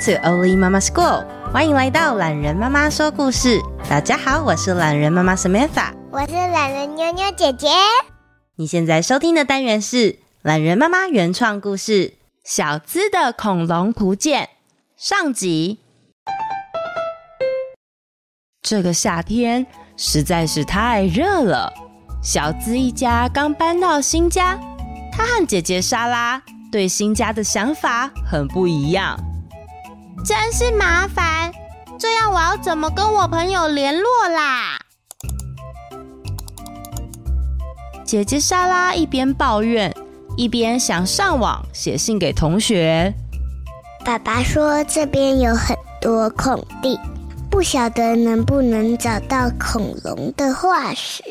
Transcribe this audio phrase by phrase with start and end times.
[0.00, 3.60] To Oli Mama School，欢迎来到懒人妈妈说故事。
[3.86, 7.68] 大家好，我是懒人妈妈 Samantha，我是懒人妞妞姐姐。
[8.56, 11.92] 你现在收听的单元是懒人妈妈原创故事
[12.42, 14.44] 《小资的恐龙图鉴》
[14.96, 15.80] 上集。
[18.62, 19.66] 这个夏天
[19.98, 21.74] 实在是太热了，
[22.22, 24.58] 小资一家刚搬到新家，
[25.12, 26.42] 他和姐姐莎拉
[26.72, 29.20] 对新家的想法很不一样。
[30.22, 31.50] 真是麻烦，
[31.98, 34.78] 这样我要怎么跟我朋友联络啦？
[38.04, 39.94] 姐姐莎拉一边抱怨，
[40.36, 43.12] 一边想上网写信给同学。
[44.04, 46.98] 爸爸说这边有很多空地，
[47.50, 51.22] 不晓得能不能找到恐龙的化石。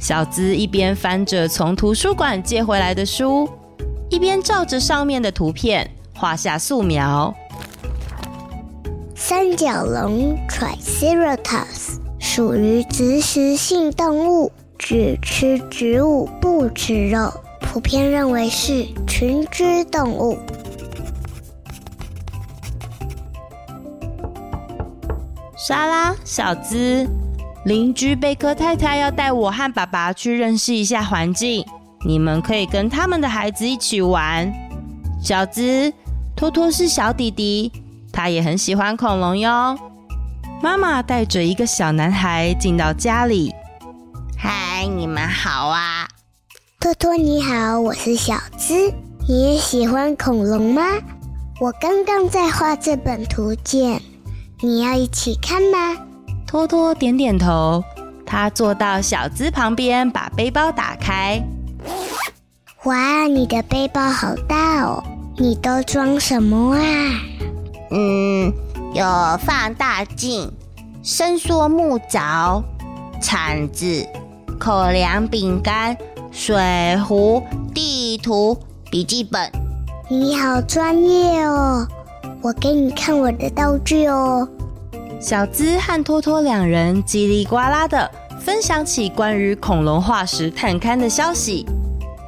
[0.00, 3.48] 小资一边翻着从图书馆借回来的书，
[4.08, 7.34] 一边照着上面的图片画下素描。
[9.24, 20.36] 三角龙 Triceratops 属于植食性动物，只吃植物不吃肉，普遍认为是群居动物。
[25.56, 27.08] 莎拉、小资，
[27.64, 31.64] 邻居贝克太太要带我和爸爸去认识一下环境，
[32.04, 34.52] 你们可以跟他们的孩子一起玩。
[35.22, 35.92] 小资，
[36.34, 37.70] 托托是小弟弟。
[38.12, 39.76] 他也很喜欢恐龙哟。
[40.62, 43.52] 妈妈带着一个小男孩进到家里。
[44.36, 46.06] 嗨，你们好啊！
[46.78, 48.92] 托托你好，我是小资。
[49.28, 50.82] 你也喜欢恐龙吗？
[51.60, 54.02] 我刚刚在画这本图鉴，
[54.60, 55.96] 你要一起看吗？
[56.46, 57.82] 托托点点头。
[58.26, 61.40] 他坐到小资旁边，把背包打开。
[62.84, 65.04] 哇，你的背包好大哦！
[65.36, 66.82] 你都装什么啊？
[68.92, 70.50] 嗯，有放大镜、
[71.02, 72.62] 伸缩木凿、
[73.20, 74.06] 铲子、
[74.58, 75.96] 口粮饼干、
[76.30, 77.42] 水壶、
[77.74, 78.58] 地图、
[78.90, 79.50] 笔记本。
[80.08, 81.86] 你好专业哦！
[82.42, 84.46] 我给你看我的道具哦。
[85.20, 88.10] 小资和托托两人叽里呱啦的
[88.40, 91.64] 分享起关于恐龙化石探勘的消息。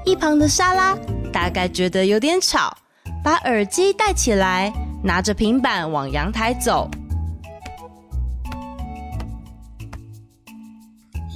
[0.04, 0.96] 一旁的莎拉
[1.32, 2.74] 大概觉得有点吵，
[3.22, 4.72] 把耳机戴起来。
[5.04, 6.90] 拿着平板往阳台走。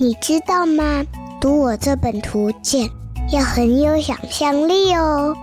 [0.01, 1.05] 你知道吗？
[1.39, 2.89] 读我这本图鉴
[3.31, 5.37] 要很有想象力哦。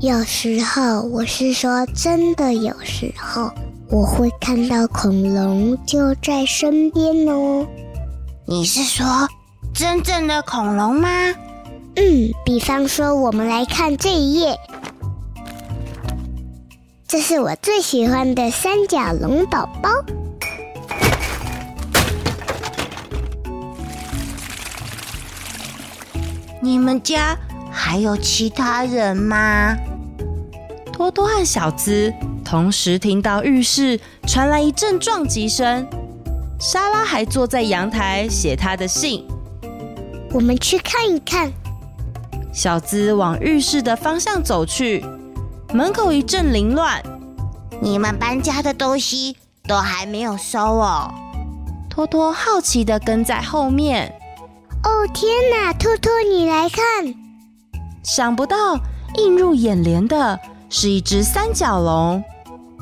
[0.00, 3.50] 有时候，我是说真的，有时候
[3.90, 7.66] 我会看到恐龙就在身边哦。
[8.46, 9.28] 你是说
[9.74, 11.08] 真正的恐龙吗？
[11.96, 14.56] 嗯，比方说，我们来看这一页。
[17.10, 19.88] 这是我最喜欢的三角龙宝宝。
[26.60, 27.34] 你们家
[27.72, 29.74] 还有其他人吗？
[30.92, 32.12] 多多和小资
[32.44, 35.88] 同时听到浴室传来一阵撞击声。
[36.60, 39.26] 莎拉还坐在阳台写她的信。
[40.30, 41.50] 我们去看一看。
[42.52, 45.02] 小资往浴室的方向走去。
[45.74, 47.02] 门口一阵凌乱，
[47.80, 49.36] 你们搬家的东西
[49.66, 51.12] 都还没有收哦。
[51.90, 54.12] 托托好奇的跟在后面。
[54.84, 56.82] 哦天哪，托托你来看！
[58.02, 58.78] 想不到
[59.16, 60.40] 映入眼帘的
[60.70, 62.22] 是一只三角龙。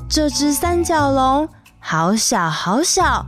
[0.09, 1.49] 这只三角龙
[1.81, 3.27] 好小好小，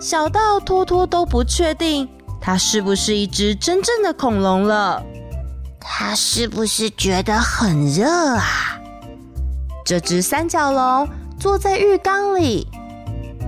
[0.00, 2.08] 小到托托都不确定
[2.40, 5.02] 它是不是一只真正的恐龙了。
[5.80, 8.69] 它是不是觉得很热啊？
[9.90, 12.64] 这只三角龙坐在浴缸里，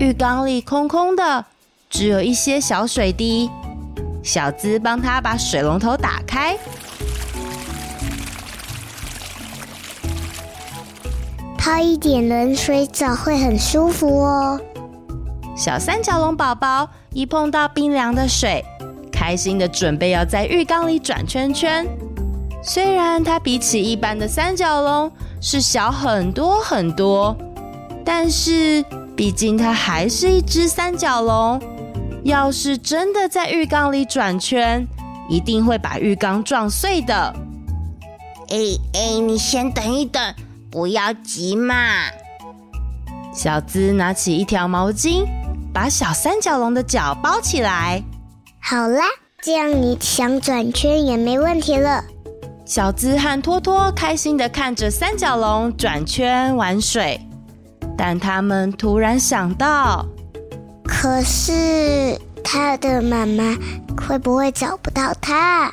[0.00, 1.44] 浴缸里空空的，
[1.88, 3.48] 只有一些小水滴。
[4.24, 6.58] 小资帮他把水龙头打开，
[11.56, 14.60] 泡一点冷水澡会很舒服哦。
[15.56, 18.64] 小三角龙宝宝一碰到冰凉的水，
[19.12, 21.86] 开心的准备要在浴缸里转圈圈。
[22.64, 25.12] 虽然它比起一般的三角龙，
[25.44, 27.36] 是小很多很多，
[28.04, 28.82] 但是
[29.16, 31.60] 毕竟它还是一只三角龙。
[32.22, 34.86] 要是真的在浴缸里转圈，
[35.28, 37.34] 一定会把浴缸撞碎的。
[38.50, 38.56] 哎
[38.94, 40.22] 哎，你先等一等，
[40.70, 41.74] 不要急嘛。
[43.34, 45.26] 小资拿起一条毛巾，
[45.74, 48.00] 把小三角龙的脚包起来。
[48.60, 49.06] 好啦，
[49.42, 52.04] 这样你想转圈也没问题了。
[52.74, 57.20] 小资和托托开心的看着三角龙转圈玩水，
[57.98, 60.06] 但他们突然想到，
[60.82, 63.54] 可是他的妈妈
[64.00, 65.70] 会不会找不到他？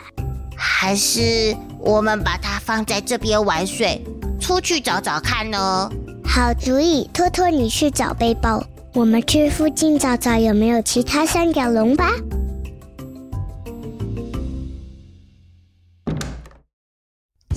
[0.57, 4.06] 还是我们把它放在这边玩水，
[4.38, 5.90] 出去找找看呢？
[6.25, 8.62] 好主意，托托，你去找背包，
[8.94, 12.12] 我们去附近找找有没有其他三角龙吧。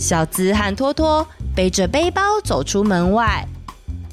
[0.03, 3.47] 小资和托托背着背包走出门外，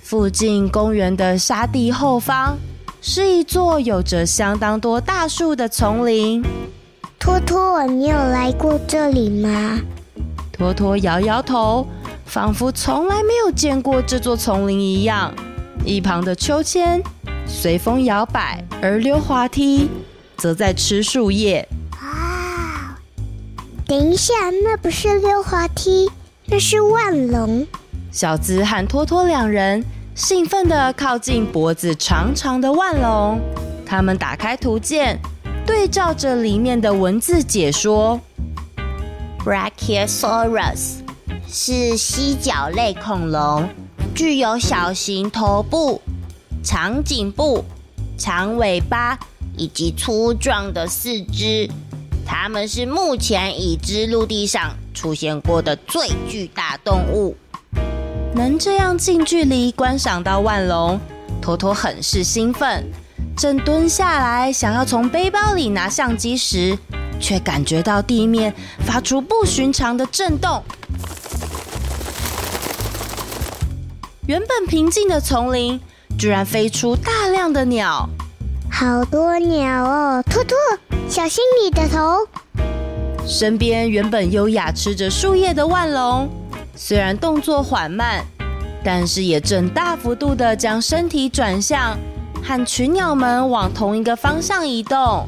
[0.04, 2.56] 附近公园的沙地后方
[3.02, 6.46] 是一座有着相当多大树的丛林。
[7.18, 9.80] 托托，你有来过这里吗？
[10.54, 11.88] 托托摇摇头。
[12.24, 15.34] 仿佛从来没有见过这座丛林一样，
[15.84, 17.02] 一旁的秋千
[17.48, 19.90] 随风摇摆，而溜滑梯
[20.38, 21.68] 则在吃树叶。
[23.90, 23.92] 啊！
[23.92, 24.34] 等一下，
[24.64, 26.08] 那不是溜滑梯，
[26.46, 27.66] 那是腕龙。
[28.12, 29.84] 小资和托托两人
[30.14, 33.42] 兴奋地靠近脖子长长的腕龙，
[33.88, 35.18] 他们打开图鉴，
[35.66, 38.22] 对照着里面的文字解说
[39.44, 41.00] ：Brachiosaurus。
[41.52, 43.68] 是蜥脚类恐龙，
[44.14, 46.00] 具有小型头部、
[46.64, 47.66] 长颈部、
[48.16, 49.18] 长尾巴
[49.58, 51.68] 以及粗壮的四肢。
[52.32, 57.36] 它们是目前已知陆地上出现过的最巨大动物。
[58.36, 61.00] 能这样近距离观赏到万龙，
[61.42, 62.86] 托托很是兴奋，
[63.36, 66.78] 正蹲下来想要从背包里拿相机时，
[67.20, 68.54] 却感觉到地面
[68.86, 70.64] 发出不寻常的震动。
[74.28, 75.82] 原本平静的丛林，
[76.20, 78.08] 居然飞出大量的鸟，
[78.72, 80.24] 好多鸟哦！
[80.30, 80.56] 托托，
[81.10, 82.20] 小心你的头！
[83.28, 86.30] 身边原本优雅吃着树叶的腕龙，
[86.76, 88.24] 虽然动作缓慢，
[88.84, 91.98] 但是也正大幅度的将身体转向，
[92.44, 95.28] 和群鸟们往同一个方向移动。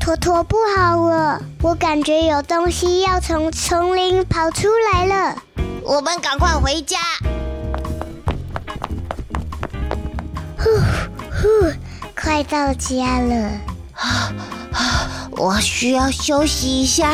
[0.00, 5.42] 坨坨不好了，我感觉有东西要从丛林跑出来了。
[5.84, 6.98] 我们赶快回家。
[11.40, 11.72] 呼，
[12.20, 13.50] 快到家了。
[13.94, 14.32] 啊
[14.72, 15.28] 啊！
[15.32, 17.12] 我需要休息一下，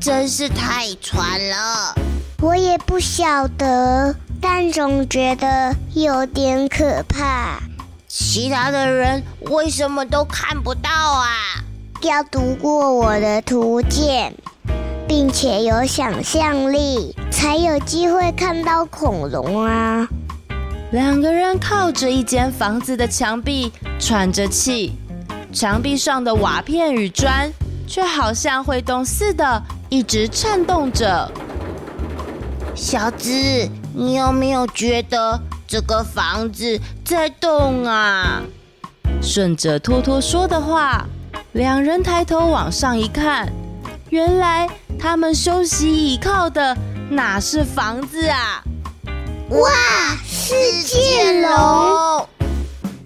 [0.00, 1.94] 真是太喘了。
[2.40, 7.60] 我也不晓得，但总觉得有点可怕。
[8.08, 11.28] 其他的人为什么都看不到啊？
[12.02, 14.34] 要读过我的图鉴，
[15.06, 20.08] 并且有想象力，才有机会看到恐龙啊！
[20.92, 24.92] 两个人靠着一间房子的墙壁喘着气，
[25.52, 27.48] 墙壁上的瓦片与砖
[27.86, 31.30] 却好像会动似的，一直颤动着。
[32.74, 33.30] 小资，
[33.94, 38.42] 你有没有觉得这个房子在动啊？
[39.22, 41.06] 顺着托托说的话。
[41.52, 43.48] 两人抬头往上一看，
[44.08, 46.76] 原来他们休息倚靠的
[47.10, 48.62] 哪是房子啊？
[49.50, 49.68] 哇！
[50.24, 50.54] 世
[50.84, 52.24] 界龙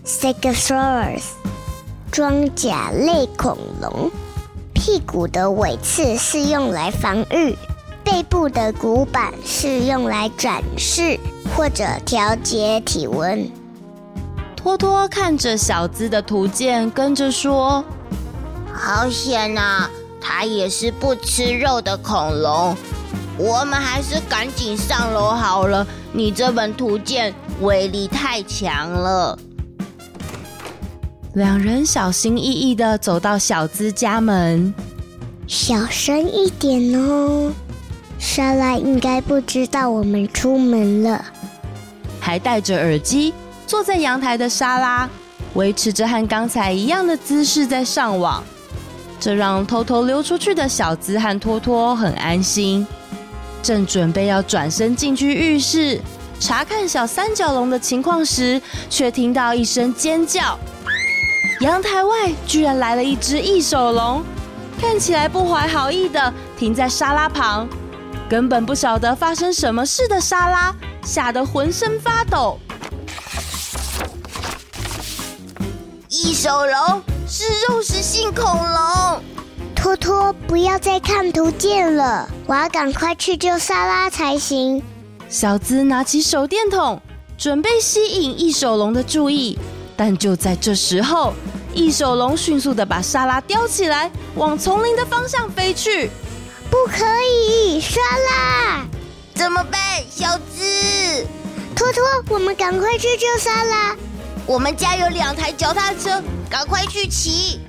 [0.05, 1.23] ，Stegosaurus，
[2.13, 4.11] 装甲类恐龙，
[4.75, 7.57] 屁股的尾刺是用来防御，
[8.05, 11.19] 背部的骨板是用来展示
[11.57, 13.51] 或者调节体温。
[14.55, 17.83] 托托看着小资的图鉴，跟着说。
[18.71, 19.89] 好险呐！
[20.21, 22.77] 它也是不吃肉的恐龙。
[23.37, 25.87] 我们还是赶紧上楼好了。
[26.13, 29.39] 你这本图鉴威力太强了。
[31.35, 34.73] 两人小心翼翼的走到小资家门，
[35.49, 37.53] 小声一点哦。
[38.21, 41.25] 莎拉应该不知道我们出门了。
[42.21, 43.35] 还戴着耳机
[43.67, 45.11] 坐在阳台的莎拉，
[45.55, 48.43] 维持着和刚才一样的姿势在上网。
[49.19, 52.87] 这让偷偷溜出去的小资和托托很安心。
[53.65, 55.99] 正准备要转身进去浴室
[56.39, 60.59] 查看小三角龙的情况时，却听到一声尖叫。
[61.61, 64.23] 阳台外居然来了一只翼手龙，
[64.79, 67.67] 看起来不怀好意的停在沙拉旁，
[68.29, 72.61] 根本不晓得发生什么事的沙拉吓得浑身发抖。
[76.11, 77.03] 翼手龙。
[77.27, 79.23] 是肉食性恐龙，
[79.85, 84.83] 托托，不要再看图鉴了，我要赶快去救莎拉才行。
[85.29, 86.99] 小资拿起手电筒，
[87.37, 89.59] 准备吸引异手龙的注意，
[89.95, 91.35] 但就在这时候，
[91.75, 96.11] 异手龙迅速的把沙拉叼起来，往丛林的方向飞去。
[96.71, 98.87] 不可以，沙拉！
[99.35, 101.27] 怎么办，小子？
[101.77, 103.95] 托托，我们赶快去救沙拉。
[104.47, 107.61] 我们家有两台脚踏车，赶快去骑。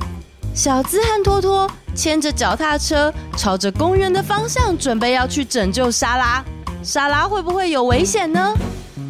[0.55, 6.43] 小资和托托牵着脚踏车，朝着公园的方向，准备要去拯救沙拉。
[6.81, 8.53] 沙拉会不会有危险呢？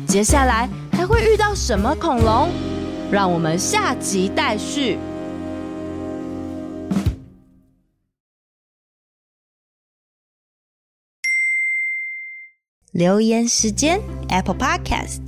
[0.08, 2.50] 接下来还会遇到什么恐龙？
[3.12, 4.98] 让我们下集待续。
[12.92, 15.20] 留言时间，Apple Podcast。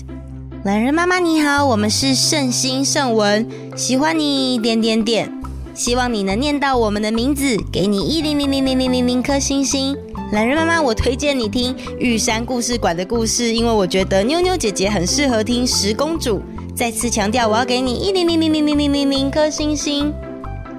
[0.63, 3.47] 懒人妈妈你好，我们是圣心圣文，
[3.77, 5.31] 喜欢你点点点，
[5.77, 9.95] 希望你能念到我们的名字，给你一零零零零零零零颗星星。
[10.31, 16.41] 懒人妈妈，我推荐你听玉山故事馆的故事，因为我觉得妞妞姐姐很适合听十公主。
[16.75, 20.11] 再次强调，我要给你一零零零零零零零零颗星星。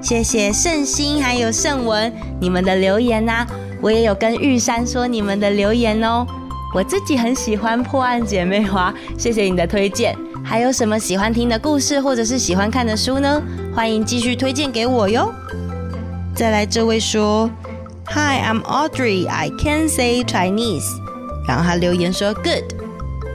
[0.03, 3.47] 谢谢圣心还有圣文你们的留言呐、啊，
[3.81, 6.27] 我也有跟玉山说你们的留言哦。
[6.75, 10.17] 我自己很喜欢破案姐妹花，谢谢你的推荐。
[10.49, 13.43] 还有什么喜欢听的故事或者是喜欢看的书呢？
[13.77, 15.31] 欢迎继续推荐给我哟。
[16.35, 17.51] 再来这位说
[18.07, 19.29] ，Hi, I'm Audrey.
[19.29, 20.87] I can say Chinese。
[21.47, 22.65] 然后他留言说，Good.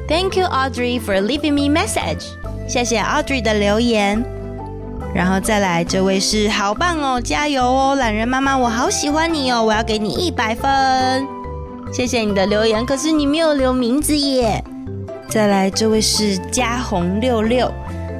[0.07, 2.23] Thank you, Audrey, for leaving me message.
[2.67, 4.25] 谢谢 Audrey 的留言。
[5.13, 11.23] 然后再来这位是，好棒哦，加油哦，懒人妈妈，我好喜欢你哦，我要给你一百分。
[11.93, 14.63] 谢谢你的留言，可是你没有留名字耶。
[15.33, 17.67] 再来，这位是嘉红六六，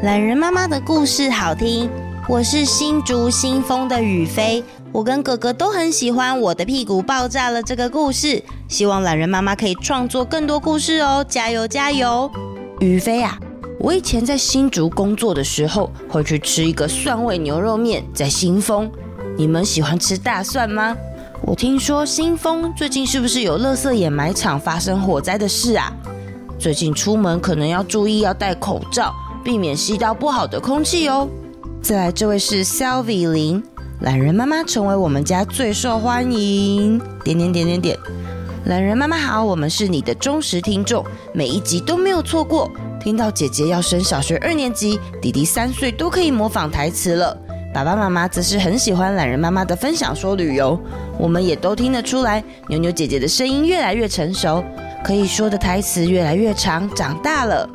[0.02, 1.88] 懒人妈妈的故事好听。
[2.28, 6.42] 我是新竹新丰的雨飞，我跟哥哥都很喜欢。
[6.42, 12.28] 我的屁股爆炸了这个故事，希望懒人妈妈可以创作更多故事哦，加油加油！
[12.80, 13.38] 雨飞啊，
[13.78, 18.92] 我以前在新竹工作的时候，会去吃一个蒜味牛肉面，在新丰。
[19.38, 20.98] 你们喜欢吃大蒜吗？
[21.44, 25.94] 我听说新丰最近是不是有垃圾掩埋场发生火灾的事啊？
[26.64, 31.28] 最近出门可能要注意，要戴口罩，避免吸到不好的空气哦。
[31.82, 33.62] 再来，这位是 Sylvie 林，
[34.02, 36.98] 榄仁妈妈成为我们家最受欢迎。
[37.22, 38.00] 点点点点点，
[38.68, 41.04] 懒人妈妈好，我们是你的忠实听众，
[41.34, 42.72] 每一集都没有错过。
[43.02, 47.38] 听到姐姐要升小学二年级，弟弟三岁都可以模仿台词了。
[47.74, 50.80] 爸爸妈妈则是很喜欢懒人妈妈的分享说旅游，
[51.20, 54.64] 我们也都听得出来，妞妞姐姐的声音越来越成熟，
[55.04, 57.70] 可以说的台词越来越长，长大了。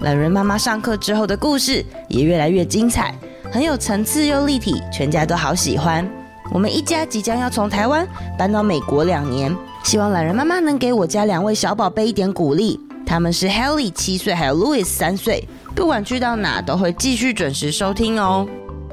[0.00, 3.14] 懒人妈妈上课之后的故事也越来越精彩，
[3.50, 6.06] 很有层次又立体，全家都好喜欢。
[6.52, 8.06] 我们一家即将要从台湾
[8.38, 12.78] 搬到美国两年，希望懒人妈妈能给我家两位小宝贝一点鼓励。
[13.06, 18.46] 他们是 Haley 七岁，还有 Louis 三岁，不管去到哪都会继续准时收听哦。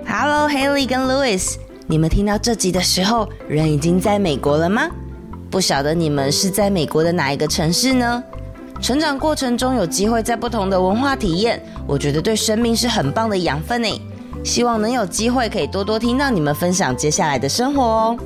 [0.08, 1.56] Hello，Haley 跟 Louis，
[1.88, 4.90] 你们听到这集的时候，人已经在美国了吗？
[5.52, 8.24] 不晓得你们是在美国的哪一个城市呢？
[8.82, 14.02] 成长过程中有机会在不同的文化体验，我觉得对生命是很棒的养分呢。
[14.46, 18.18] 希望能有机会可以多多听到你们分享接下来的生活哦。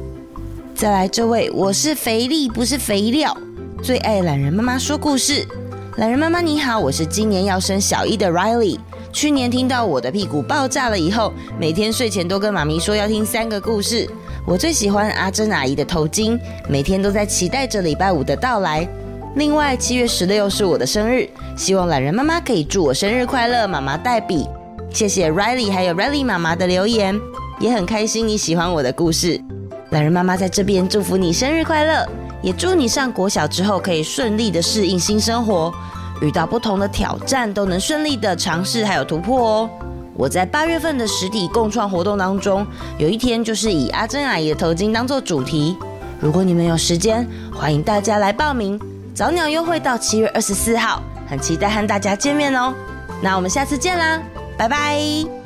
[0.76, 3.36] 再来这位，我是肥力，不是肥料，
[3.82, 5.44] 最爱懒人妈妈说故事。
[5.98, 8.78] 懒人妈妈你好，我是今年要生小一的 Riley。
[9.16, 14.06] 去年听到我的屁股爆炸了以后，每天睡前都跟妈咪说要听三个故事。
[14.46, 18.86] 我最喜欢阿珍阿姨的头巾，每天都在期待着礼拜五的到来。
[19.36, 23.66] 另外，七月十六是我的生日，希望懒人妈妈可以祝我生日快乐。
[23.66, 24.46] 妈妈代笔，
[24.92, 27.18] 谢谢 Riley 还有 Riley 妈妈的留言，
[27.62, 29.40] 也很开心你喜欢我的故事。
[29.92, 32.06] 懒人妈妈在这边祝福你生日快乐，
[32.42, 35.74] 也祝你上国小之后可以顺利的适应新生活。
[36.22, 39.70] 遇到不同的挑战都能顺利的尝试还有突破哦。
[40.16, 42.66] 我在八月份的实体共创活动当中，
[42.98, 45.78] 有一天就是以阿珍阿姨的头巾当做主题。
[46.20, 48.80] 如果你们有时间，欢迎大家来报名。
[49.14, 52.74] 早鸟优惠到七月二十四号，很期待和大家见面哦。
[53.22, 54.22] 那我们下次见啦，
[54.58, 55.45] 拜拜。